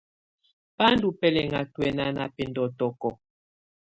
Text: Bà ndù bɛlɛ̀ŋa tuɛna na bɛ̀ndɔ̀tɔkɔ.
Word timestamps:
Bà 0.77 0.85
ndù 0.93 1.07
bɛlɛ̀ŋa 1.19 1.59
tuɛna 1.73 2.05
na 2.15 2.23
bɛ̀ndɔ̀tɔkɔ. 2.35 3.09